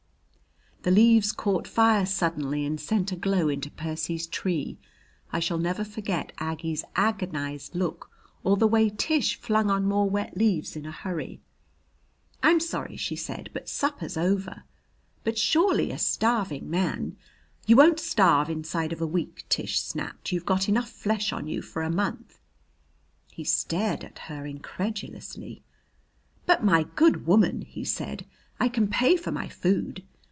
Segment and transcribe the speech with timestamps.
[0.83, 4.79] The leaves caught fire suddenly and sent a glow into Percy's tree.
[5.31, 8.09] I shall never forget Aggie's agonized look
[8.43, 11.39] or the way Tish flung on more wet leaves in a hurry.
[12.41, 14.63] "I'm sorry," she said, "but supper's over."
[15.23, 17.15] "But surely a starving man"
[17.67, 20.31] "You won't starve inside of a week," Tish snapped.
[20.31, 22.39] "You've got enough flesh on you for a month."
[23.31, 25.61] He stared at her incredulously.
[26.47, 28.25] "But, my good woman," he said,
[28.59, 30.01] "I can pay for my food.